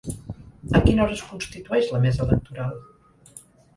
A 0.79 0.81
quina 0.87 1.03
hora 1.03 1.15
es 1.17 1.21
constitueix 1.33 1.91
la 1.97 2.03
mesa 2.07 2.25
electoral? 2.29 2.77